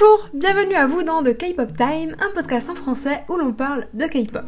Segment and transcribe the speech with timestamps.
[0.00, 3.88] Bonjour, bienvenue à vous dans The K-Pop Time, un podcast en français où l'on parle
[3.94, 4.44] de K-Pop.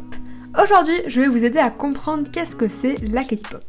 [0.61, 3.63] Aujourd'hui, je vais vous aider à comprendre qu'est-ce que c'est la K-Pop.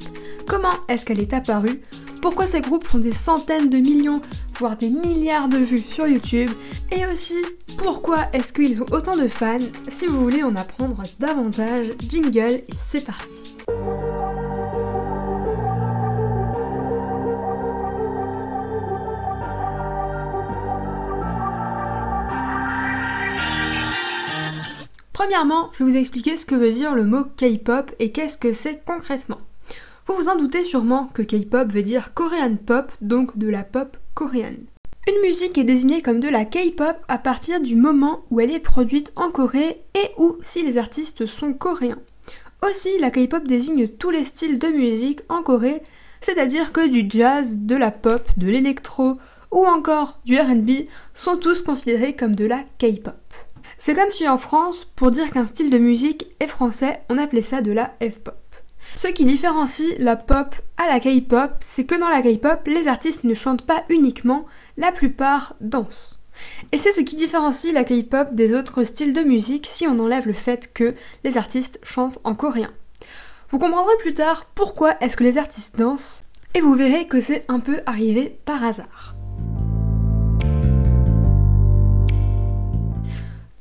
[0.47, 1.83] Comment est-ce qu'elle est apparue?
[2.21, 4.23] Pourquoi ces groupes font des centaines de millions,
[4.59, 6.51] voire des milliards de vues sur YouTube?
[6.93, 7.43] Et aussi,
[7.79, 9.59] pourquoi est-ce qu'ils ont autant de fans?
[9.89, 13.57] Si vous voulez en apprendre davantage, jingle et c'est parti
[25.13, 28.53] Premièrement, je vais vous expliquer ce que veut dire le mot K-pop et qu'est-ce que
[28.53, 29.39] c'est concrètement.
[30.07, 33.97] Vous vous en doutez sûrement que K-pop veut dire Korean pop, donc de la pop
[34.15, 34.65] coréenne.
[35.09, 38.61] Une musique est désignée comme de la K-pop à partir du moment où elle est
[38.61, 41.99] produite en Corée et ou si les artistes sont coréens.
[42.69, 45.83] Aussi, la K-pop désigne tous les styles de musique en Corée,
[46.21, 49.19] c'est-à-dire que du jazz, de la pop, de l'électro
[49.51, 53.22] ou encore du RB sont tous considérés comme de la K-pop.
[53.85, 57.43] C'est comme si en France, pour dire qu'un style de musique est français, on appelait
[57.43, 58.39] ça de la F-pop.
[58.95, 63.25] Ce qui différencie la pop à la K-pop, c'est que dans la K-pop, les artistes
[63.25, 66.21] ne chantent pas uniquement, la plupart dansent.
[66.71, 70.29] Et c'est ce qui différencie la K-pop des autres styles de musique si on enlève
[70.29, 72.71] le fait que les artistes chantent en coréen.
[73.51, 76.23] Vous comprendrez plus tard pourquoi est-ce que les artistes dansent,
[76.55, 79.17] et vous verrez que c'est un peu arrivé par hasard.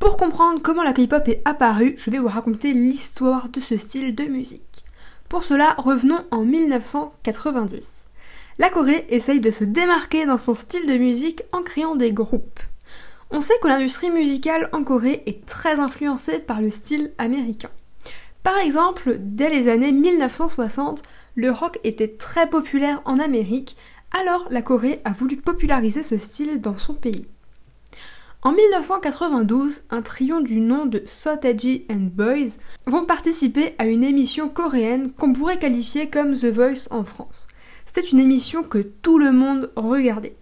[0.01, 4.15] Pour comprendre comment la K-pop est apparue, je vais vous raconter l'histoire de ce style
[4.15, 4.83] de musique.
[5.29, 8.07] Pour cela, revenons en 1990.
[8.57, 12.59] La Corée essaye de se démarquer dans son style de musique en créant des groupes.
[13.29, 17.69] On sait que l'industrie musicale en Corée est très influencée par le style américain.
[18.41, 21.03] Par exemple, dès les années 1960,
[21.35, 23.77] le rock était très populaire en Amérique,
[24.19, 27.27] alors la Corée a voulu populariser ce style dans son pays.
[28.43, 34.49] En 1992, un trio du nom de Sotaji and Boys vont participer à une émission
[34.49, 37.47] coréenne qu'on pourrait qualifier comme The Voice en France.
[37.85, 40.35] C'était une émission que tout le monde regardait.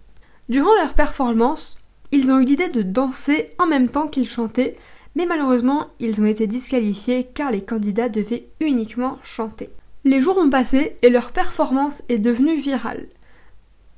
[0.48, 1.76] Durant leur performance,
[2.10, 4.78] ils ont eu l'idée de danser en même temps qu'ils chantaient,
[5.14, 9.68] mais malheureusement, ils ont été disqualifiés car les candidats devaient uniquement chanter.
[10.04, 13.08] Les jours ont passé et leur performance est devenue virale.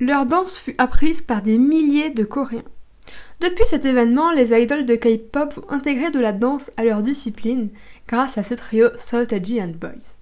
[0.01, 2.65] Leur danse fut apprise par des milliers de Coréens.
[3.41, 7.71] Depuis cet événement, les idoles de K-pop vont intégrer de la danse à leur discipline
[8.07, 10.17] grâce à ce trio Saltaji and Boys.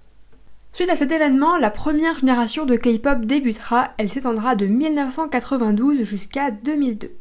[0.73, 6.49] Suite à cet événement, la première génération de K-pop débutera, elle s'étendra de 1992 jusqu'à
[6.49, 7.11] 2002.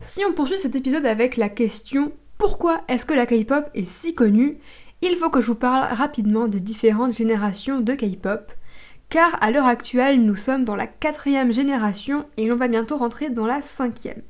[0.00, 4.14] Si on poursuit cet épisode avec la question pourquoi est-ce que la K-pop est si
[4.14, 4.58] connue,
[5.02, 8.52] il faut que je vous parle rapidement des différentes générations de K-pop,
[9.08, 13.30] car à l'heure actuelle nous sommes dans la quatrième génération et l'on va bientôt rentrer
[13.30, 14.22] dans la cinquième.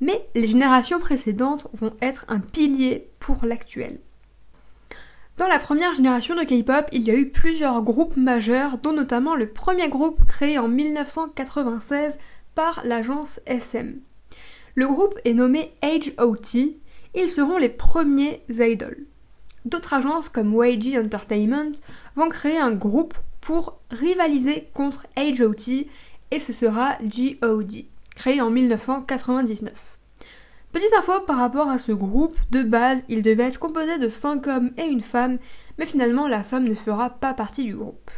[0.00, 4.00] Mais les générations précédentes vont être un pilier pour l'actuel.
[5.36, 9.34] Dans la première génération de K-pop, il y a eu plusieurs groupes majeurs, dont notamment
[9.34, 12.18] le premier groupe créé en 1996
[12.54, 14.00] par l'agence SM.
[14.74, 16.78] Le groupe est nommé H.O.T.
[17.14, 19.06] Ils seront les premiers idols.
[19.64, 21.72] D'autres agences comme YG Entertainment
[22.16, 25.86] vont créer un groupe pour rivaliser contre HOT
[26.30, 27.84] et ce sera GOD,
[28.14, 29.98] créé en 1999.
[30.72, 34.46] Petite info par rapport à ce groupe, de base il devait être composé de 5
[34.46, 35.38] hommes et une femme,
[35.78, 38.10] mais finalement la femme ne fera pas partie du groupe.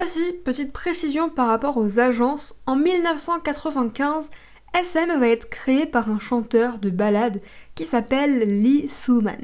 [0.00, 4.30] Aussi, petite précision par rapport aux agences, en 1995,
[4.74, 7.40] SM va être créé par un chanteur de ballade
[7.74, 9.42] qui s'appelle Lee Suman.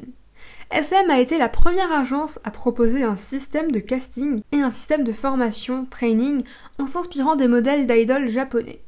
[0.71, 5.03] SM a été la première agence à proposer un système de casting et un système
[5.03, 6.43] de formation, training,
[6.79, 8.81] en s'inspirant des modèles d'idoles japonais.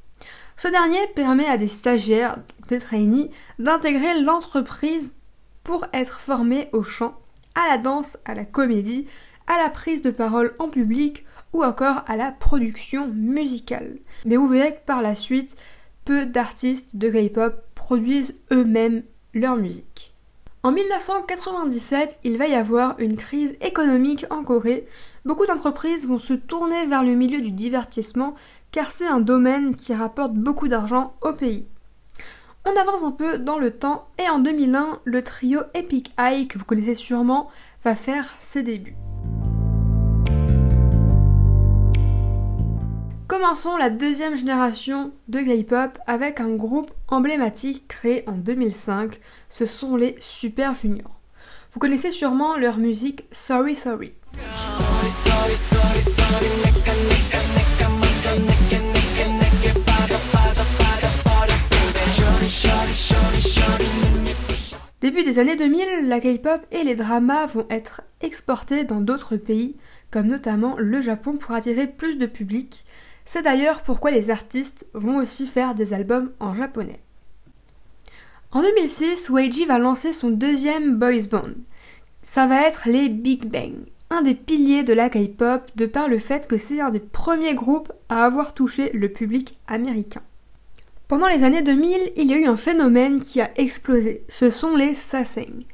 [0.57, 3.29] Ce dernier permet à des stagiaires, des trainees,
[3.59, 5.15] d'intégrer l'entreprise
[5.63, 7.15] pour être formés au chant,
[7.53, 9.07] à la danse, à la comédie,
[9.45, 13.99] à la prise de parole en public ou encore à la production musicale.
[14.25, 15.55] Mais vous verrez que par la suite,
[16.05, 19.03] peu d'artistes de K-pop produisent eux-mêmes
[19.33, 20.16] leur musique.
[20.63, 24.87] En 1997, il va y avoir une crise économique en Corée.
[25.23, 28.35] Beaucoup d'entreprises vont se tourner vers le milieu du divertissement
[28.71, 31.67] car c'est un domaine qui rapporte beaucoup d'argent au pays.
[32.65, 36.57] On avance un peu dans le temps et en 2001, le trio Epic High que
[36.57, 37.49] vous connaissez sûrement
[37.83, 38.97] va faire ses débuts.
[43.39, 49.95] Commençons la deuxième génération de K-pop avec un groupe emblématique créé en 2005, ce sont
[49.95, 51.21] les Super Juniors.
[51.71, 54.13] Vous connaissez sûrement leur musique Sorry Sorry.
[64.99, 69.77] Début des années 2000, la K-pop et les dramas vont être exportés dans d'autres pays,
[70.09, 72.83] comme notamment le Japon pour attirer plus de public,
[73.29, 77.01] c'est d'ailleurs pourquoi les artistes vont aussi faire des albums en japonais.
[78.53, 81.51] En 2006, Weiji va lancer son deuxième boys band.
[82.23, 83.73] Ça va être les Big Bang,
[84.09, 87.53] un des piliers de la K-pop de par le fait que c'est un des premiers
[87.53, 90.21] groupes à avoir touché le public américain.
[91.09, 94.23] Pendant les années 2000, il y a eu un phénomène qui a explosé.
[94.29, 95.65] Ce sont les saseng.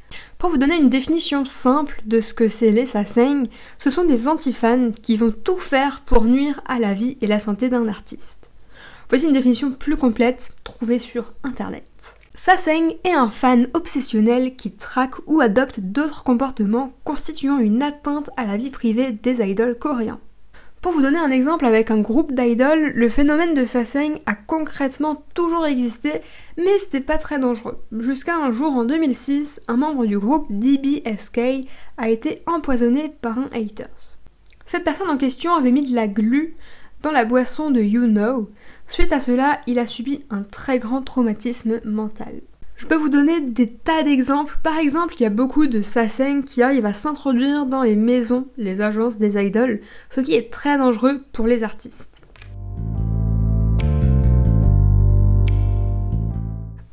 [0.43, 3.45] Pour vous donner une définition simple de ce que c'est les saseng,
[3.77, 7.39] ce sont des antifans qui vont tout faire pour nuire à la vie et la
[7.39, 8.49] santé d'un artiste.
[9.07, 11.87] Voici une définition plus complète trouvée sur internet.
[12.35, 18.43] Saseng est un fan obsessionnel qui traque ou adopte d'autres comportements constituant une atteinte à
[18.43, 20.19] la vie privée des idoles coréens.
[20.83, 25.23] Pour vous donner un exemple avec un groupe d'idoles, le phénomène de Saseng a concrètement
[25.33, 26.11] toujours existé,
[26.57, 27.81] mais c'était pas très dangereux.
[27.99, 31.65] Jusqu'à un jour en 2006, un membre du groupe DBSK
[31.95, 34.19] a été empoisonné par un haters.
[34.65, 36.57] Cette personne en question avait mis de la glu
[37.01, 38.49] dans la boisson de You Know.
[38.89, 42.41] Suite à cela, il a subi un très grand traumatisme mental.
[42.75, 44.57] Je peux vous donner des tas d'exemples.
[44.63, 48.47] Par exemple, il y a beaucoup de Saseng qui arrivent à s'introduire dans les maisons,
[48.57, 52.23] les agences des idoles, ce qui est très dangereux pour les artistes.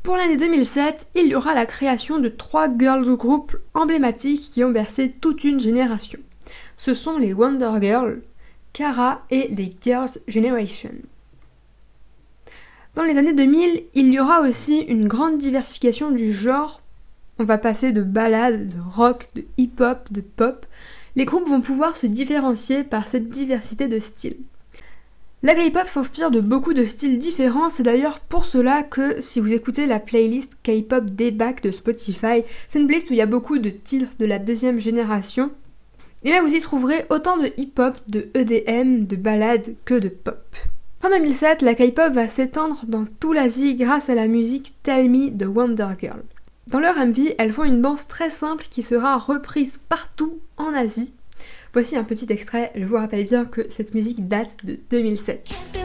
[0.02, 4.70] Pour l'année 2007, il y aura la création de trois girl groups emblématiques qui ont
[4.70, 6.18] bercé toute une génération.
[6.76, 8.22] Ce sont les Wonder Girls,
[8.72, 10.94] Kara et les Girls' Generation.
[12.96, 16.82] Dans les années 2000, il y aura aussi une grande diversification du genre.
[17.38, 20.66] On va passer de ballades, de rock, de hip-hop, de pop.
[21.14, 24.38] Les groupes vont pouvoir se différencier par cette diversité de styles.
[25.42, 29.52] La K-pop s'inspire de beaucoup de styles différents, c'est d'ailleurs pour cela que si vous
[29.54, 33.58] écoutez la playlist K-pop Debug de Spotify, c'est une playlist où il y a beaucoup
[33.58, 35.50] de titres de la deuxième génération.
[36.24, 40.44] Et là vous y trouverez autant de hip-hop, de EDM, de ballades que de pop.
[41.02, 45.30] Fin 2007, la K-pop va s'étendre dans tout l'Asie grâce à la musique Tell Me
[45.30, 46.22] de Wonder Girl.
[46.66, 51.14] Dans leur MV, elles font une danse très simple qui sera reprise partout en Asie.
[51.72, 55.79] Voici un petit extrait, je vous rappelle bien que cette musique date de 2007.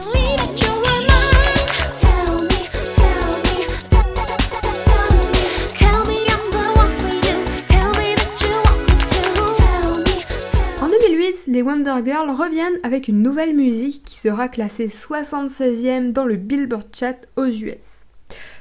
[11.46, 16.88] Les Wonder Girls reviennent avec une nouvelle musique qui sera classée 76e dans le Billboard
[16.94, 18.04] Chat aux US.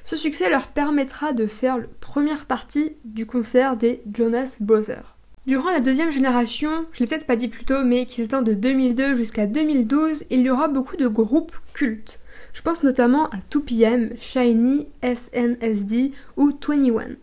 [0.03, 5.15] Ce succès leur permettra de faire la première partie du concert des Jonas Brothers.
[5.47, 8.53] Durant la deuxième génération, je l'ai peut-être pas dit plus tôt, mais qui s'étend de
[8.53, 12.19] 2002 jusqu'à 2012, il y aura beaucoup de groupes cultes.
[12.53, 17.15] Je pense notamment à 2PM, Shiny, SNSD ou 21.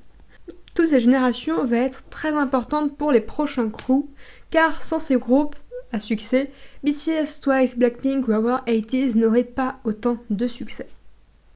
[0.74, 4.08] Toute cette génération va être très importante pour les prochains crews,
[4.52, 5.56] car sans ces groupes,
[5.92, 6.50] à succès,
[6.84, 10.86] BTS, Twice, Blackpink ou Our 80s n'auraient pas autant de succès.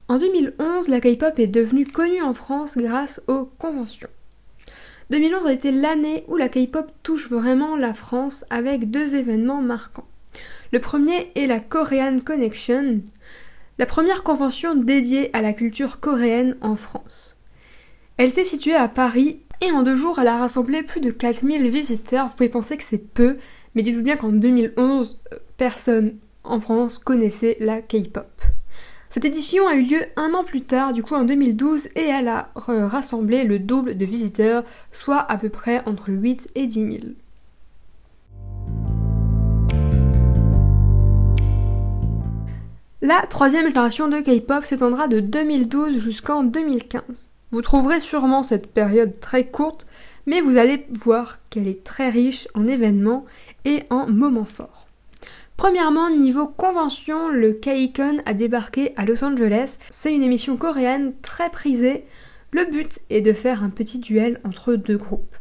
[0.09, 4.09] En 2011, la K-pop est devenue connue en France grâce aux conventions.
[5.09, 10.07] 2011 a été l'année où la K-pop touche vraiment la France avec deux événements marquants.
[10.73, 13.01] Le premier est la Korean Connection,
[13.77, 17.37] la première convention dédiée à la culture coréenne en France.
[18.17, 21.67] Elle était située à Paris et en deux jours elle a rassemblé plus de 4000
[21.69, 22.27] visiteurs.
[22.27, 23.37] Vous pouvez penser que c'est peu,
[23.75, 28.41] mais dites-vous bien qu'en 2011, euh, personne en France connaissait la K-pop.
[29.09, 32.27] Cette édition a eu lieu un an plus tard, du coup en 2012, et elle
[32.27, 36.91] a rassemblé le double de visiteurs, soit à peu près entre 8 et 10 000.
[43.01, 47.29] La troisième génération de K-pop s'étendra de 2012 jusqu'en 2015.
[47.51, 49.87] Vous trouverez sûrement cette période très courte,
[50.25, 53.25] mais vous allez voir qu'elle est très riche en événements
[53.63, 54.87] et en moments forts.
[55.55, 59.77] Premièrement, niveau convention, le KCON a débarqué à Los Angeles.
[59.89, 62.03] C'est une émission coréenne très prisée.
[62.51, 65.35] Le but est de faire un petit duel entre deux groupes.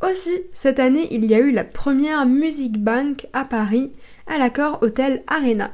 [0.00, 3.92] Aussi, cette année, il y a eu la première Music Bank à Paris,
[4.28, 5.72] à l'accord Hotel Arena.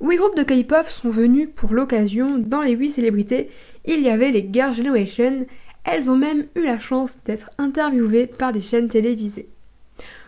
[0.00, 2.38] Huit groupes de K-pop sont venus pour l'occasion.
[2.38, 3.50] Dans les huit célébrités,
[3.88, 5.46] il y avait les Girl Generation.
[5.84, 9.48] Elles ont même eu la chance d'être interviewées par des chaînes télévisées.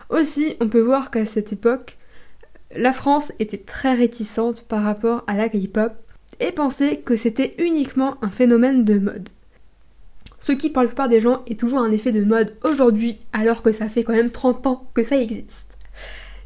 [0.09, 1.97] Aussi, on peut voir qu'à cette époque,
[2.75, 5.93] la France était très réticente par rapport à la K-pop
[6.39, 9.29] et pensait que c'était uniquement un phénomène de mode.
[10.39, 13.61] Ce qui, pour la plupart des gens, est toujours un effet de mode aujourd'hui, alors
[13.61, 15.77] que ça fait quand même 30 ans que ça existe.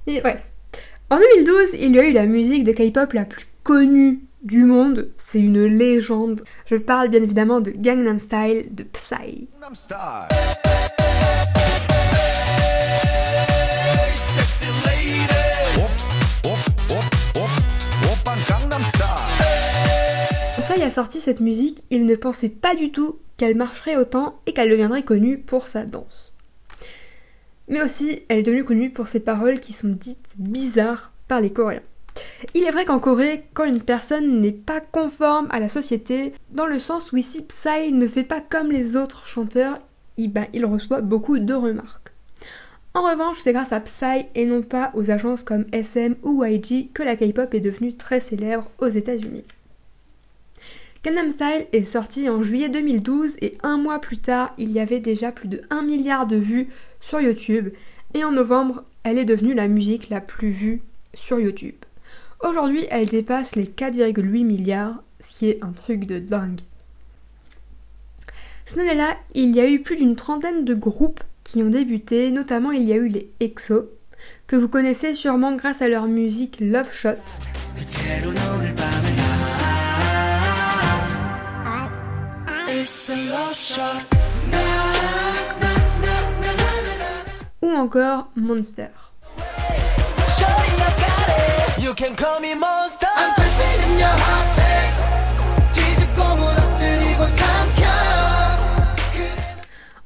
[0.06, 0.50] Bref.
[1.10, 5.10] En 2012, il y a eu la musique de K-pop la plus connue du monde,
[5.18, 6.42] c'est une légende.
[6.68, 9.50] Je parle bien évidemment de Gangnam Style de Psy.
[20.62, 24.54] Psy a sorti cette musique, il ne pensait pas du tout qu'elle marcherait autant et
[24.54, 26.34] qu'elle deviendrait connue pour sa danse.
[27.68, 31.52] Mais aussi, elle est devenue connue pour ses paroles qui sont dites bizarres par les
[31.52, 31.82] Coréens.
[32.54, 36.66] Il est vrai qu'en Corée, quand une personne n'est pas conforme à la société, dans
[36.66, 39.80] le sens où ici Psy ne fait pas comme les autres chanteurs,
[40.18, 42.14] il, ben, il reçoit beaucoup de remarques.
[42.94, 46.94] En revanche, c'est grâce à Psy et non pas aux agences comme SM ou YG
[46.94, 49.44] que la K-pop est devenue très célèbre aux États-Unis.
[51.04, 55.02] Gangnam Style est sorti en juillet 2012 et un mois plus tard, il y avait
[55.02, 56.70] déjà plus de 1 milliard de vues
[57.02, 57.70] sur YouTube
[58.14, 60.82] et en novembre, elle est devenue la musique la plus vue
[61.14, 61.76] sur YouTube.
[62.46, 66.60] Aujourd'hui, elle dépasse les 4,8 milliards, ce qui est un truc de dingue.
[68.68, 72.70] Cette année-là, il y a eu plus d'une trentaine de groupes qui ont débuté, notamment
[72.70, 73.90] il y a eu les EXO,
[74.46, 77.16] que vous connaissez sûrement grâce à leur musique Love Shot.
[87.64, 88.90] Ou encore Monster.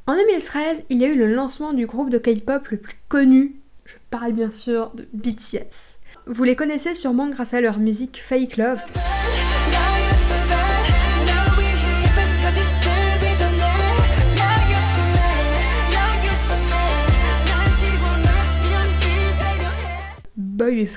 [0.07, 3.55] En 2013, il y a eu le lancement du groupe de K-pop le plus connu,
[3.85, 5.99] je parle bien sûr de BTS.
[6.25, 8.81] Vous les connaissez sûrement grâce à leur musique Fake Love.
[20.60, 20.89] Boy.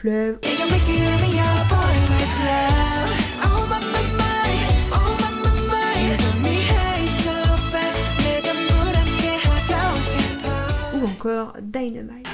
[10.95, 12.27] Ou encore Dynamite.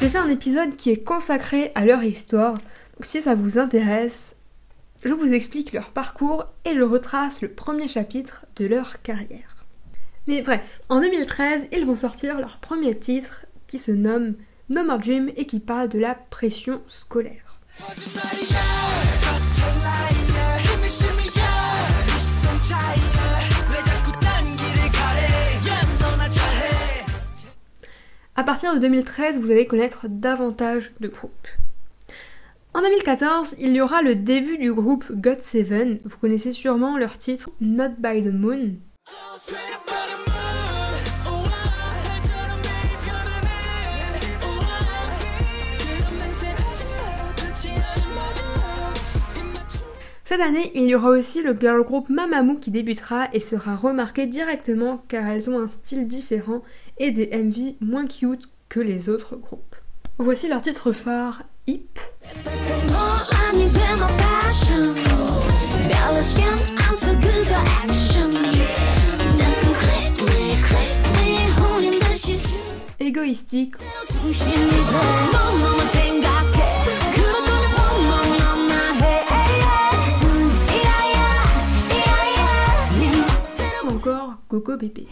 [0.00, 2.54] Je vais faire un épisode qui est consacré à leur histoire.
[2.54, 4.36] Donc si ça vous intéresse,
[5.04, 9.64] je vous explique leur parcours et je retrace le premier chapitre de leur carrière.
[10.26, 14.34] Mais bref, en 2013, ils vont sortir leur premier titre qui se nomme
[14.68, 17.58] No More Gym et qui parle de la pression scolaire.
[28.34, 31.48] À partir de 2013, vous allez connaître davantage de groupes.
[32.74, 36.00] En 2014, il y aura le début du groupe GOT7.
[36.06, 38.76] Vous connaissez sûrement leur titre Not by the Moon.
[50.24, 54.24] Cette année, il y aura aussi le girl group Mamamoo qui débutera et sera remarqué
[54.24, 56.62] directement car elles ont un style différent
[56.96, 59.76] et des MV moins cute que les autres groupes.
[60.16, 61.98] Voici leur titre phare, Hip.
[72.98, 73.74] Égoïstique.
[83.88, 85.06] Encore Coco Bébé.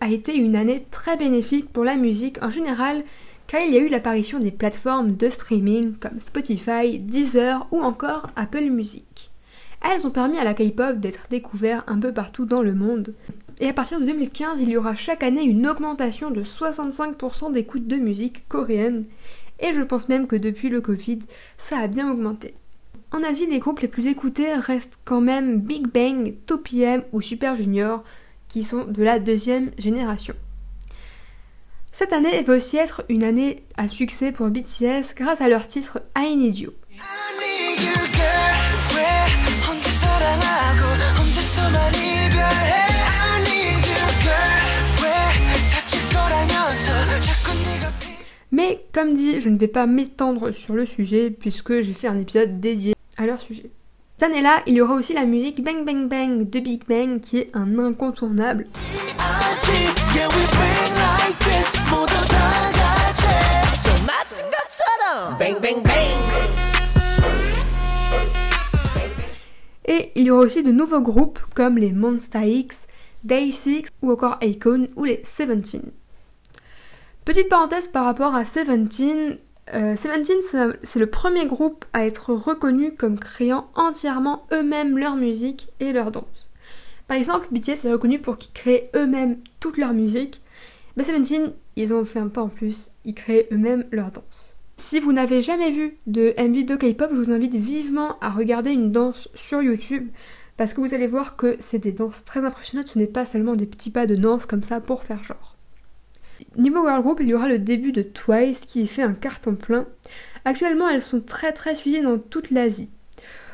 [0.00, 3.04] A été une année très bénéfique pour la musique en général
[3.46, 8.28] car il y a eu l'apparition des plateformes de streaming comme Spotify, Deezer ou encore
[8.36, 9.30] Apple Music.
[9.82, 13.14] Elles ont permis à la K-pop d'être découverte un peu partout dans le monde.
[13.60, 17.86] Et à partir de 2015, il y aura chaque année une augmentation de 65% d'écoute
[17.86, 19.04] de musique coréenne.
[19.60, 21.20] Et je pense même que depuis le Covid,
[21.56, 22.54] ça a bien augmenté.
[23.12, 27.54] En Asie, les groupes les plus écoutés restent quand même Big Bang, 2PM ou Super
[27.54, 28.02] Junior,
[28.48, 30.34] qui sont de la deuxième génération.
[31.92, 36.02] Cette année va aussi être une année à succès pour BTS grâce à leur titre
[36.16, 36.72] I Need You.
[48.52, 52.18] Mais comme dit, je ne vais pas m'étendre sur le sujet puisque j'ai fait un
[52.18, 53.70] épisode dédié à leur sujet.
[54.18, 57.36] Cette année-là, il y aura aussi la musique Bang Bang Bang de Big Bang qui
[57.36, 58.66] est un incontournable.
[69.84, 72.86] Et il y aura aussi de nouveaux groupes comme les Monsta X,
[73.22, 75.92] Day 6 ou encore Akon ou les Seventeen.
[77.26, 79.36] Petite parenthèse par rapport à Seventeen,
[79.74, 85.68] euh, Seventeen c'est le premier groupe à être reconnu comme créant entièrement eux-mêmes leur musique
[85.80, 86.50] et leur danse.
[87.08, 90.40] Par exemple, BTS est reconnu pour qu'ils créent eux-mêmes toute leur musique.
[90.96, 94.56] Mais Seventeen, ils ont fait un pas en plus, ils créent eux-mêmes leur danse.
[94.76, 98.70] Si vous n'avez jamais vu de MV de K-pop, je vous invite vivement à regarder
[98.70, 100.08] une danse sur YouTube
[100.56, 103.56] parce que vous allez voir que c'est des danses très impressionnantes, ce n'est pas seulement
[103.56, 105.55] des petits pas de danse comme ça pour faire genre.
[106.56, 109.86] Niveau girl group, il y aura le début de Twice qui fait un carton plein.
[110.46, 112.88] Actuellement, elles sont très très suivies dans toute l'Asie.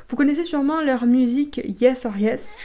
[0.09, 2.57] Vous connaissez sûrement leur musique Yes or Yes.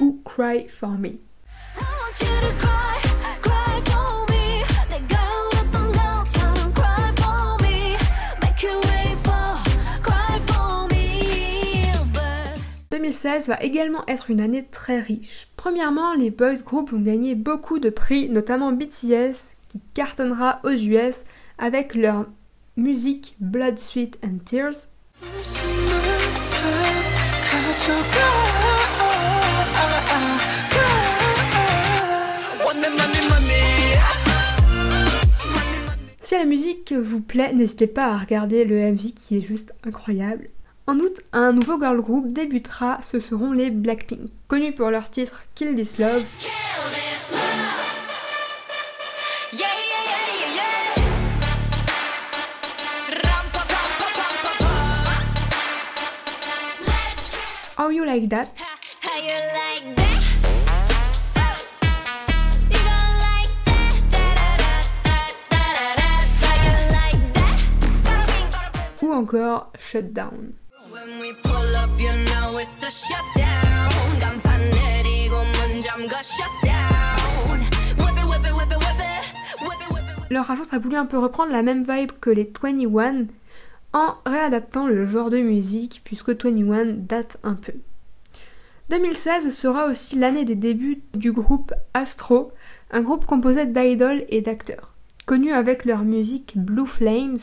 [0.00, 1.18] Ou Cry for Me.
[13.06, 15.46] «2016 va également être une année très riche.
[15.56, 21.22] Premièrement, les boys groups ont gagné beaucoup de prix, notamment BTS qui cartonnera aux US
[21.56, 22.26] avec leur
[22.76, 24.88] musique Blood, Sweat and Tears.
[36.22, 40.48] Si la musique vous plaît, n'hésitez pas à regarder le MV qui est juste incroyable.
[40.88, 45.42] En août, un nouveau girl group débutera, ce seront les Blackpink, connus pour leur titre
[45.56, 46.24] Kill This Love.
[57.76, 58.46] How You Like That?
[69.02, 70.52] Ou encore Shutdown.
[80.30, 83.26] Leur agence a voulu un peu reprendre la même vibe que les 21
[83.92, 87.72] en réadaptant le genre de musique puisque 21 date un peu.
[88.90, 92.52] 2016 sera aussi l'année des débuts du groupe Astro,
[92.90, 94.92] un groupe composé d'idoles et d'acteurs,
[95.26, 97.38] connus avec leur musique Blue Flames.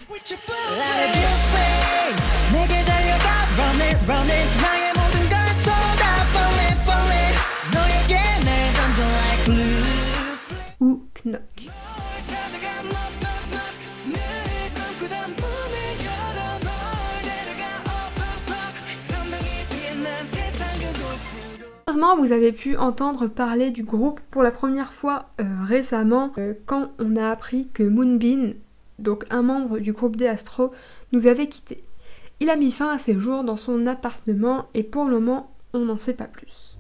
[22.18, 26.92] Vous avez pu entendre parler du groupe pour la première fois euh, récemment euh, quand
[27.00, 28.54] on a appris que Moonbin,
[29.00, 30.72] donc un membre du groupe des Astro,
[31.12, 31.84] nous avait quittés.
[32.40, 35.80] Il a mis fin à ses jours dans son appartement et pour le moment, on
[35.80, 36.78] n'en sait pas plus.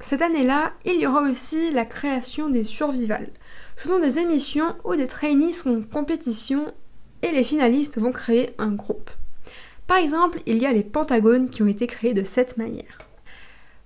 [0.00, 3.28] Cette année-là, il y aura aussi la création des Survival.
[3.76, 6.72] Ce sont des émissions où des trainees sont en compétition
[7.22, 9.10] et les finalistes vont créer un groupe.
[9.86, 12.98] Par exemple, il y a les pentagones qui ont été créés de cette manière.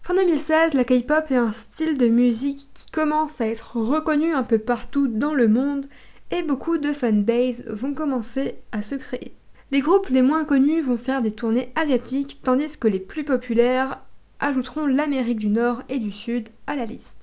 [0.02, 4.42] Fin 2016, la K-pop est un style de musique qui commence à être reconnu un
[4.42, 5.86] peu partout dans le monde
[6.30, 9.34] et beaucoup de fanbases vont commencer à se créer.
[9.72, 14.00] Les groupes les moins connus vont faire des tournées asiatiques tandis que les plus populaires
[14.40, 17.19] ajouteront l'Amérique du Nord et du Sud à la liste.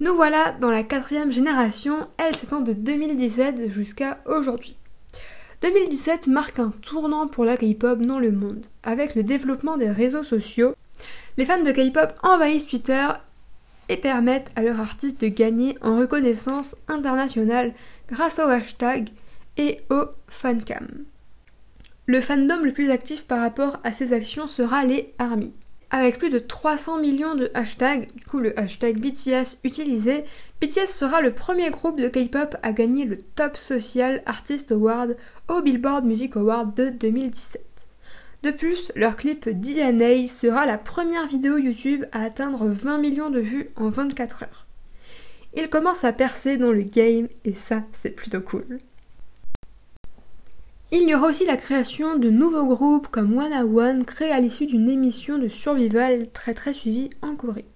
[0.00, 4.76] Nous voilà dans la quatrième génération, elle s'étend de 2017 jusqu'à aujourd'hui.
[5.62, 8.64] 2017 marque un tournant pour la K-pop dans le monde.
[8.84, 10.74] Avec le développement des réseaux sociaux,
[11.36, 13.08] les fans de K-pop envahissent Twitter
[13.88, 17.74] et permettent à leurs artistes de gagner en reconnaissance internationale
[18.08, 19.08] grâce au hashtag
[19.56, 20.86] et au fancam.
[22.06, 25.52] Le fandom le plus actif par rapport à ces actions sera les ARMY.
[25.90, 30.24] Avec plus de 300 millions de hashtags, du coup le hashtag BTS utilisé,
[30.60, 35.16] BTS sera le premier groupe de K-pop à gagner le Top Social Artist Award
[35.48, 37.62] au Billboard Music Award de 2017.
[38.42, 43.40] De plus, leur clip DNA sera la première vidéo YouTube à atteindre 20 millions de
[43.40, 44.66] vues en 24 heures.
[45.56, 48.78] Ils commencent à percer dans le game et ça c'est plutôt cool.
[50.90, 54.64] Il y aura aussi la création de nouveaux groupes comme One One créés à l'issue
[54.64, 57.66] d'une émission de survival très très suivie en Corée.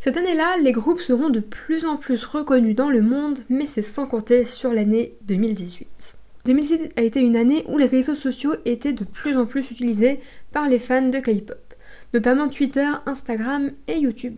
[0.00, 3.80] Cette année-là, les groupes seront de plus en plus reconnus dans le monde, mais c'est
[3.80, 6.18] sans compter sur l'année 2018.
[6.44, 10.20] 2018 a été une année où les réseaux sociaux étaient de plus en plus utilisés
[10.52, 11.74] par les fans de K-pop,
[12.12, 14.36] notamment Twitter, Instagram et YouTube.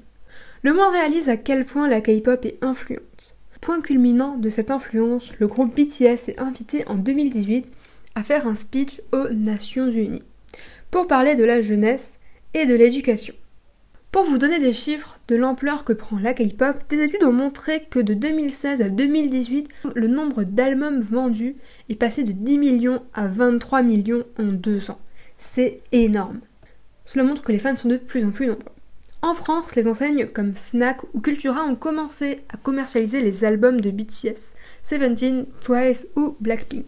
[0.62, 3.35] Le monde réalise à quel point la K-pop est influente.
[3.60, 7.66] Point culminant de cette influence, le groupe BTS est invité en 2018
[8.14, 10.22] à faire un speech aux Nations Unies
[10.90, 12.18] pour parler de la jeunesse
[12.54, 13.34] et de l'éducation.
[14.12, 17.84] Pour vous donner des chiffres de l'ampleur que prend la K-pop, des études ont montré
[17.90, 21.56] que de 2016 à 2018, le nombre d'albums vendus
[21.90, 25.00] est passé de 10 millions à 23 millions en deux ans.
[25.36, 26.40] C'est énorme.
[27.04, 28.75] Cela montre que les fans sont de plus en plus nombreux.
[29.26, 33.90] En France, les enseignes comme Fnac ou Cultura ont commencé à commercialiser les albums de
[33.90, 36.86] BTS, Seventeen, Twice ou Blackpink.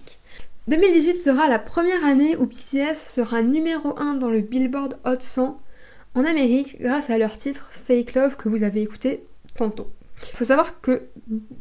[0.69, 5.61] 2018 sera la première année où BTS sera numéro 1 dans le Billboard Hot 100
[6.15, 9.25] en Amérique grâce à leur titre Fake Love que vous avez écouté
[9.57, 9.91] tantôt.
[10.33, 11.09] Il faut savoir que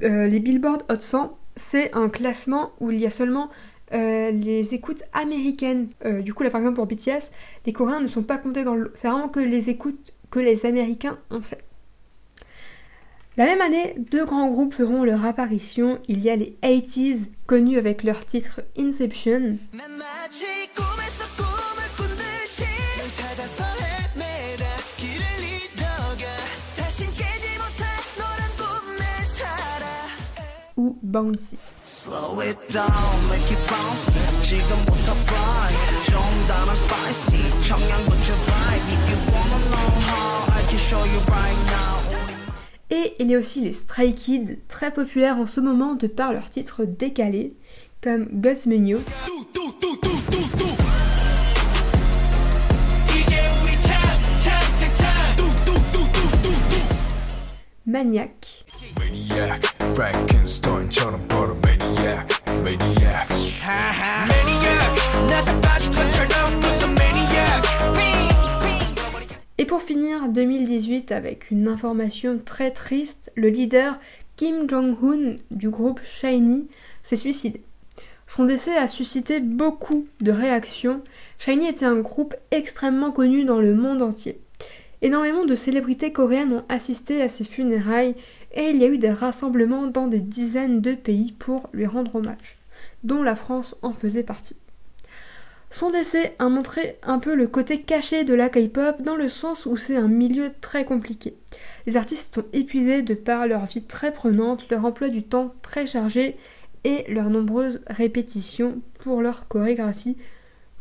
[0.03, 3.49] euh, les Billboard Hot 100, c'est un classement où il y a seulement
[3.93, 5.87] euh, les écoutes américaines.
[6.05, 7.31] Euh, du coup, là par exemple pour BTS,
[7.65, 8.91] les Coréens ne sont pas comptés dans le.
[8.95, 11.63] C'est vraiment que les écoutes que les Américains ont fait.
[13.37, 15.99] La même année, deux grands groupes feront leur apparition.
[16.07, 19.57] Il y a les 80s, connus avec leur titre Inception.
[30.77, 31.57] ou Bouncy.
[42.89, 46.31] Et il y a aussi les Stray Kids, très populaires en ce moment de par
[46.31, 47.53] leurs titres décalés,
[48.01, 48.97] comme Gus Menu.
[57.85, 58.65] Maniac.
[58.81, 60.27] Et
[69.67, 73.99] pour finir 2018 avec une information très triste, le leader
[74.37, 76.67] Kim Jong-un du groupe Shiny
[77.03, 77.61] s'est suicidé.
[78.27, 81.01] Son décès a suscité beaucoup de réactions.
[81.37, 84.39] Shiny était un groupe extrêmement connu dans le monde entier.
[85.01, 88.15] Énormément de célébrités coréennes ont assisté à ses funérailles
[88.53, 92.15] et il y a eu des rassemblements dans des dizaines de pays pour lui rendre
[92.15, 92.57] hommage,
[93.03, 94.55] dont la France en faisait partie.
[95.69, 99.65] Son décès a montré un peu le côté caché de la K-pop dans le sens
[99.65, 101.35] où c'est un milieu très compliqué.
[101.85, 105.85] Les artistes sont épuisés de par leur vie très prenante, leur emploi du temps très
[105.85, 106.37] chargé
[106.85, 110.15] et leurs nombreuses répétitions pour leur chorégraphie,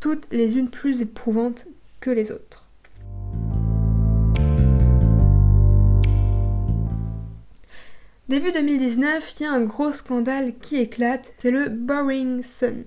[0.00, 1.66] toutes les unes plus éprouvantes
[1.98, 2.68] que les autres.
[8.28, 12.84] Début 2019, il y a un gros scandale qui éclate, c'est le Boring Sun.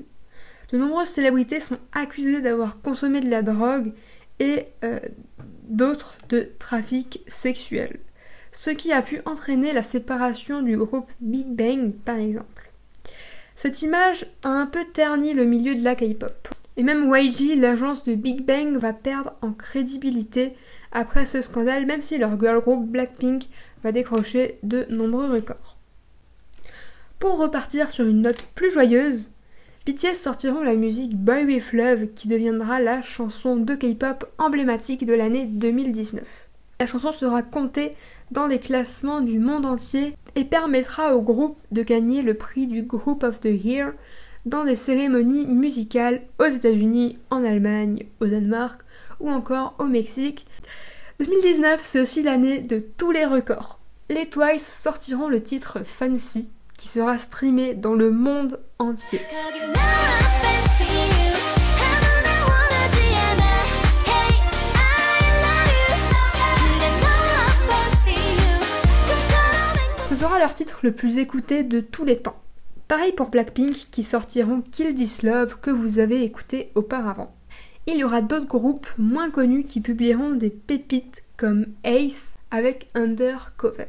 [0.72, 3.94] De nombreuses célébrités sont accusées d'avoir consommé de la drogue
[4.40, 5.00] et euh,
[5.64, 8.00] d'autres de trafic sexuel,
[8.52, 12.72] ce qui a pu entraîner la séparation du groupe Big Bang par exemple.
[13.56, 16.48] Cette image a un peu terni le milieu de la K-pop.
[16.78, 20.54] Et même YG, l'agence de Big Bang, va perdre en crédibilité
[20.94, 23.50] après ce scandale, même si leur girl group Blackpink
[23.84, 25.78] va décrocher de nombreux records.
[27.20, 29.32] Pour repartir sur une note plus joyeuse,
[29.86, 35.14] BTS sortiront la musique Boy With Love qui deviendra la chanson de K-pop emblématique de
[35.14, 36.24] l'année 2019.
[36.80, 37.96] La chanson sera comptée
[38.32, 42.84] dans les classements du monde entier et permettra au groupe de gagner le prix du
[42.84, 43.94] Group of the Year
[44.46, 48.82] dans des cérémonies musicales aux États-Unis, en Allemagne, au Danemark
[49.20, 50.46] ou encore au Mexique.
[51.20, 53.80] 2019, c'est aussi l'année de tous les records.
[54.10, 59.22] Les Twice sortiront le titre Fancy, qui sera streamé dans le monde entier.
[70.10, 72.42] Ce sera leur titre le plus écouté de tous les temps.
[72.88, 77.36] Pareil pour Blackpink qui sortiront Kill This Love que vous avez écouté auparavant
[77.92, 83.88] il y aura d'autres groupes moins connus qui publieront des pépites comme Ace avec Undercover.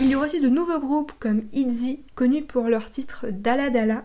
[0.00, 4.04] Il y aura aussi de nouveaux groupes comme ITZY, connus pour leur titre Dala Dala.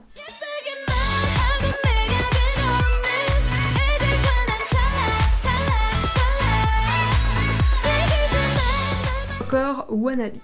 [9.90, 10.38] Wannabe.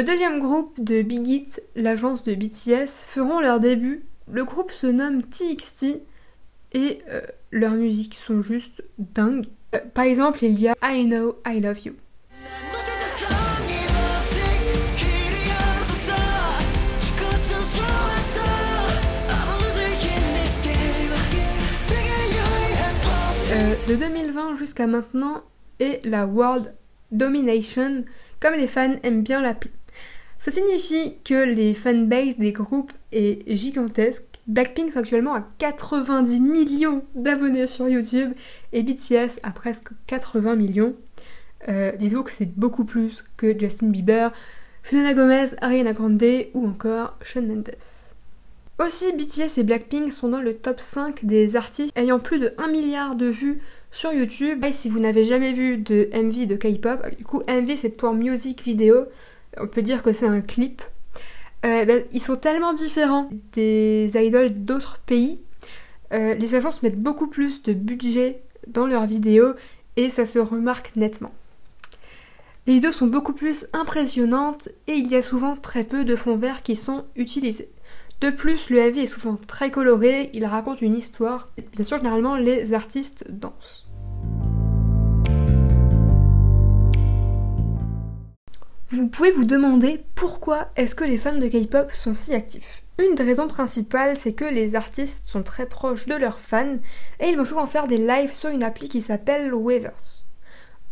[0.00, 4.06] Le deuxième groupe de Big Hit, l'agence de BTS, feront leur début.
[4.32, 6.00] Le groupe se nomme TXT
[6.72, 9.44] et euh, leurs musiques sont juste dingues.
[9.74, 11.92] Euh, par exemple, il y a I Know I Love You.
[23.52, 25.42] Euh, de 2020 jusqu'à maintenant
[25.78, 26.74] est la World
[27.12, 28.06] Domination,
[28.40, 29.72] comme les fans aiment bien l'appeler.
[30.40, 34.24] Ça signifie que les fanbases des groupes est gigantesque.
[34.46, 38.32] Blackpink sont actuellement à 90 millions d'abonnés sur YouTube
[38.72, 40.96] et BTS a presque 80 millions.
[41.68, 44.32] Euh, Dites-vous que c'est beaucoup plus que Justin Bieber,
[44.82, 46.24] Selena Gomez, Ariana Grande
[46.54, 47.76] ou encore Shawn Mendes.
[48.78, 52.68] Aussi, BTS et Blackpink sont dans le top 5 des artistes ayant plus de 1
[52.68, 53.60] milliard de vues
[53.92, 54.64] sur YouTube.
[54.64, 58.14] Et si vous n'avez jamais vu de MV de K-pop, du coup MV c'est pour
[58.14, 59.04] music vidéo,
[59.58, 60.82] on peut dire que c'est un clip.
[61.64, 65.40] Euh, ils sont tellement différents des idoles d'autres pays.
[66.12, 69.54] Euh, les agences mettent beaucoup plus de budget dans leurs vidéos
[69.96, 71.32] et ça se remarque nettement.
[72.66, 76.36] Les vidéos sont beaucoup plus impressionnantes et il y a souvent très peu de fonds
[76.36, 77.70] verts qui sont utilisés.
[78.20, 81.48] De plus, le AV est souvent très coloré, il raconte une histoire.
[81.72, 83.86] Bien sûr, généralement, les artistes dansent.
[88.90, 92.82] Vous pouvez vous demander pourquoi est-ce que les fans de K-pop sont si actifs.
[92.98, 96.76] Une des raisons principales, c'est que les artistes sont très proches de leurs fans
[97.20, 100.24] et ils vont souvent faire des lives sur une appli qui s'appelle Weavers.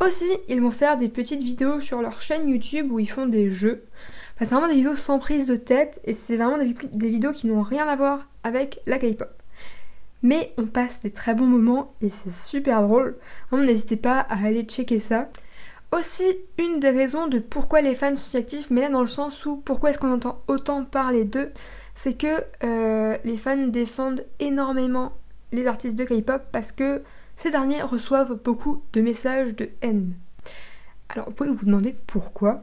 [0.01, 3.51] Aussi, ils vont faire des petites vidéos sur leur chaîne YouTube où ils font des
[3.51, 3.85] jeux
[4.39, 7.63] c'est vraiment des vidéos sans prise de tête et c'est vraiment des, vidéos qui n'ont
[7.63, 9.31] rien à voir avec la K-pop.
[10.23, 13.17] Mais on passe des très bons moments et c'est super drôle.
[13.53, 15.29] N'hésitez pas à aller checker ça.
[15.91, 16.25] Aussi,
[16.59, 19.47] une des raisons de pourquoi les fans sont si actifs, mais là dans le sens
[19.47, 21.51] où pourquoi est-ce qu'on entend autant parler d'eux,
[21.95, 25.13] c'est que euh, les fans défendent énormément
[25.51, 27.03] les artistes de K-pop parce que
[27.37, 30.13] ces derniers reçoivent beaucoup de messages de haine.
[31.09, 32.61] Alors vous pouvez vous demander pourquoi?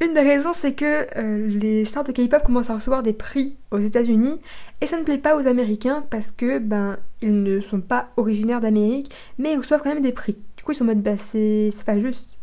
[0.00, 3.56] Une des raisons, c'est que euh, les stars de K-pop commencent à recevoir des prix
[3.72, 4.40] aux États-Unis
[4.80, 8.60] et ça ne plaît pas aux Américains parce que ben ils ne sont pas originaires
[8.60, 10.38] d'Amérique, mais ils reçoivent quand même des prix.
[10.56, 12.38] Du coup, ils sont en mode bah c'est pas juste.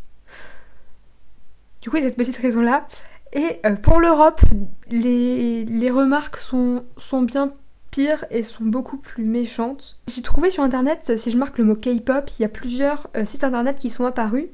[1.82, 2.88] Du coup, cette petite raison-là.
[3.34, 4.42] Et euh, pour l'Europe,
[4.90, 7.54] les, les, remarques sont, sont bien
[7.92, 10.00] pires et sont beaucoup plus méchantes.
[10.08, 13.26] J'ai trouvé sur internet, si je marque le mot K-pop, il y a plusieurs euh,
[13.26, 14.48] sites internet qui sont apparus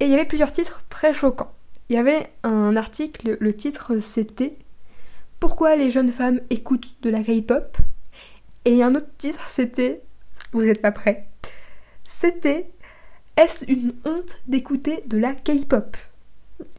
[0.00, 1.52] et il y avait plusieurs titres très choquants.
[1.88, 4.56] Il y avait un article, le titre c'était
[5.40, 7.78] Pourquoi les jeunes femmes écoutent de la K-pop?
[8.64, 10.02] Et un autre titre c'était
[10.52, 11.26] Vous n'êtes pas prêts
[12.04, 12.70] C'était
[13.36, 15.96] Est-ce une honte d'écouter de la K-pop?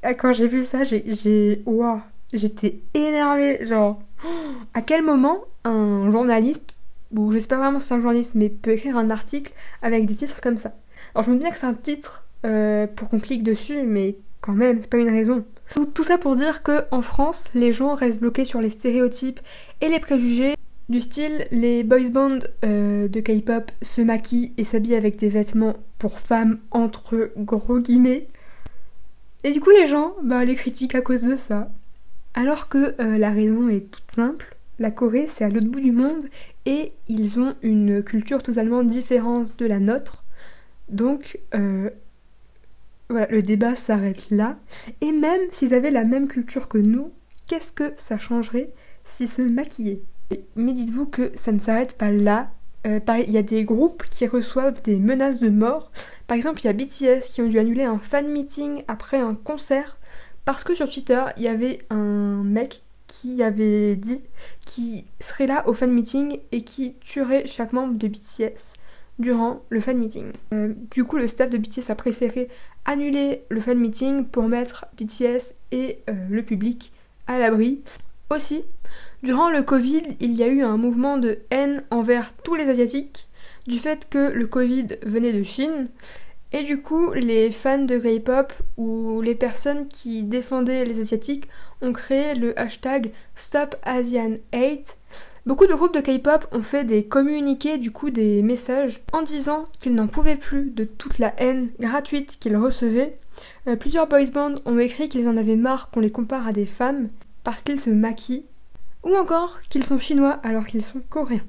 [0.03, 1.61] Quand j'ai vu ça, j'ai.
[1.65, 2.01] Waouh
[2.33, 3.65] J'étais énervée.
[3.65, 4.01] Genre,
[4.73, 6.75] à quel moment un journaliste,
[7.15, 10.15] ou je sais pas vraiment c'est un journaliste, mais peut écrire un article avec des
[10.15, 10.73] titres comme ça?
[11.13, 14.15] Alors je me dis bien que c'est un titre euh, pour qu'on clique dessus, mais
[14.39, 15.45] quand même, c'est pas une raison.
[15.93, 19.39] Tout, ça pour dire que en France, les gens restent bloqués sur les stéréotypes
[19.79, 20.55] et les préjugés
[20.89, 25.77] du style les boys bands euh, de K-pop se maquillent et s'habillent avec des vêtements
[25.99, 28.27] pour femmes entre gros guillemets.
[29.43, 31.69] Et du coup, les gens bah, les critiquent à cause de ça.
[32.34, 34.56] Alors que euh, la raison est toute simple.
[34.80, 36.23] La Corée, c'est à l'autre bout du monde
[36.65, 40.23] et ils ont une culture totalement différente de la nôtre.
[40.89, 41.89] Donc, euh,
[43.10, 44.58] voilà, le débat s'arrête là.
[45.01, 47.12] Et même s'ils avaient la même culture que nous,
[47.47, 48.71] qu'est-ce que ça changerait
[49.04, 50.01] s'ils se maquillaient?
[50.56, 52.51] Mais dites-vous que ça ne s'arrête pas là.
[52.88, 55.91] Euh, il y a des groupes qui reçoivent des menaces de mort.
[56.31, 59.35] Par exemple, il y a BTS qui ont dû annuler un fan meeting après un
[59.35, 59.97] concert
[60.45, 64.21] parce que sur Twitter, il y avait un mec qui avait dit
[64.65, 68.77] qu'il serait là au fan meeting et qui tuerait chaque membre de BTS
[69.19, 70.31] durant le fan meeting.
[70.53, 72.47] Euh, du coup, le staff de BTS a préféré
[72.85, 76.93] annuler le fan meeting pour mettre BTS et euh, le public
[77.27, 77.81] à l'abri.
[78.29, 78.63] Aussi,
[79.21, 83.27] durant le Covid, il y a eu un mouvement de haine envers tous les Asiatiques
[83.67, 85.88] du fait que le Covid venait de Chine.
[86.54, 91.47] Et du coup, les fans de K-pop ou les personnes qui défendaient les Asiatiques
[91.82, 94.97] ont créé le hashtag Stop Asian Hate
[95.47, 99.65] Beaucoup de groupes de K-pop ont fait des communiqués, du coup des messages, en disant
[99.80, 103.17] qu'ils n'en pouvaient plus de toute la haine gratuite qu'ils recevaient.
[103.67, 106.67] Euh, plusieurs boys bands ont écrit qu'ils en avaient marre qu'on les compare à des
[106.67, 107.10] femmes
[107.43, 108.45] parce qu'ils se maquillent,
[109.04, 111.41] ou encore qu'ils sont chinois alors qu'ils sont coréens.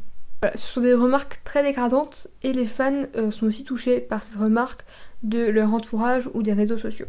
[0.43, 4.25] Voilà, ce sont des remarques très dégradantes et les fans euh, sont aussi touchés par
[4.25, 4.85] ces remarques
[5.23, 7.07] de leur entourage ou des réseaux sociaux.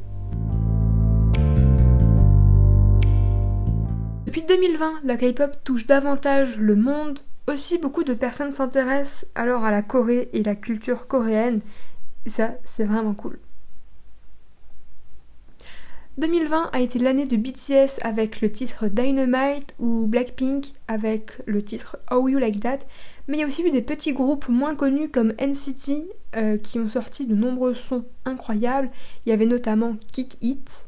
[4.27, 7.21] Depuis 2020, la K-pop touche davantage le monde.
[7.47, 11.61] Aussi, beaucoup de personnes s'intéressent alors à la Corée et la culture coréenne.
[12.27, 13.39] Et ça, c'est vraiment cool.
[16.19, 21.97] 2020 a été l'année de BTS avec le titre Dynamite ou Blackpink avec le titre
[22.11, 22.79] How You Like That,
[23.27, 26.79] mais il y a aussi eu des petits groupes moins connus comme NCT euh, qui
[26.79, 28.89] ont sorti de nombreux sons incroyables.
[29.25, 30.87] Il y avait notamment Kick It.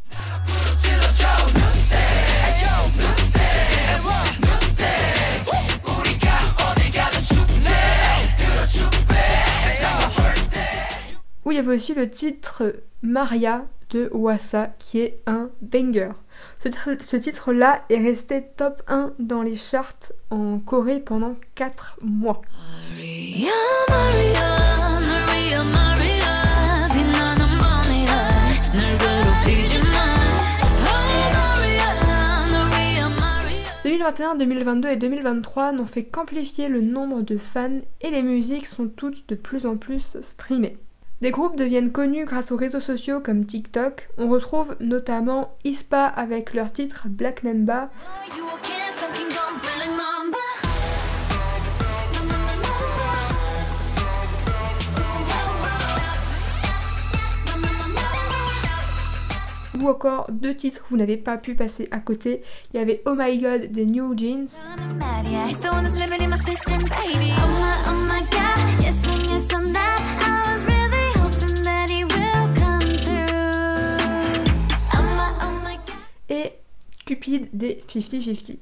[11.45, 16.11] Où il y avait aussi le titre Maria de Wassa qui est un banger.
[16.63, 22.41] Ce, titre-là est resté top 1 dans les charts en Corée pendant 4 mois.
[33.86, 38.88] «2021, 2022 et 2023 n'ont fait qu'amplifier le nombre de fans et les musiques sont
[38.88, 40.77] toutes de plus en plus streamées.
[41.21, 44.10] Des groupes deviennent connus grâce aux réseaux sociaux comme TikTok.
[44.17, 47.89] On retrouve notamment ISPA avec leur titre Black Mamba.
[59.82, 62.41] ou encore deux titres que vous n'avez pas pu passer à côté.
[62.73, 64.47] Il y avait Oh My God des New Jeans.
[76.29, 76.53] Et
[77.05, 78.57] Cupid des 50-50.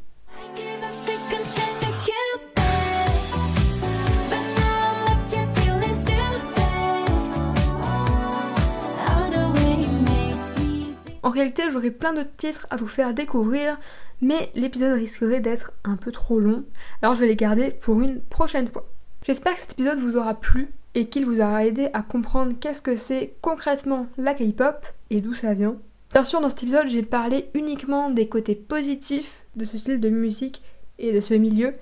[11.24, 13.80] En réalité, j'aurais plein d'autres titres à vous faire découvrir,
[14.22, 16.66] mais l'épisode risquerait d'être un peu trop long,
[17.02, 18.86] alors je vais les garder pour une prochaine fois.
[19.26, 22.82] J'espère que cet épisode vous aura plu et qu'il vous aura aidé à comprendre qu'est-ce
[22.82, 25.78] que c'est concrètement la K-pop et d'où ça vient.
[26.14, 30.10] Bien sûr, dans cet épisode, j'ai parlé uniquement des côtés positifs de ce style de
[30.10, 30.62] musique
[31.00, 31.74] et de ce milieu.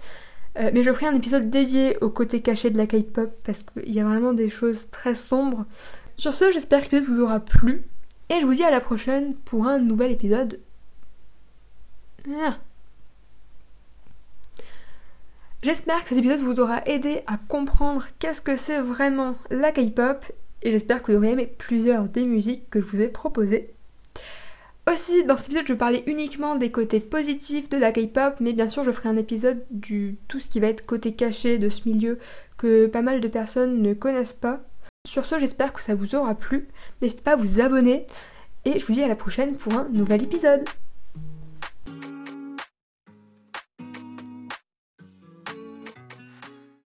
[0.57, 3.93] Euh, mais je ferai un épisode dédié au côté caché de la K-pop parce qu'il
[3.93, 5.65] y a vraiment des choses très sombres.
[6.15, 7.83] Sur ce, j'espère que l'épisode vous aura plu.
[8.29, 10.61] Et je vous dis à la prochaine pour un nouvel épisode.
[12.29, 12.57] Ah.
[15.61, 20.23] J'espère que cet épisode vous aura aidé à comprendre qu'est-ce que c'est vraiment la K-pop.
[20.61, 23.73] Et j'espère que vous aurez aimé plusieurs des musiques que je vous ai proposées.
[24.91, 28.67] Aussi, dans cet épisode, je parlais uniquement des côtés positifs de la K-pop, mais bien
[28.67, 31.87] sûr, je ferai un épisode du tout ce qui va être côté caché de ce
[31.87, 32.19] milieu
[32.57, 34.59] que pas mal de personnes ne connaissent pas.
[35.07, 36.67] Sur ce, j'espère que ça vous aura plu.
[37.01, 38.05] N'hésitez pas à vous abonner
[38.65, 40.67] et je vous dis à la prochaine pour un nouvel épisode.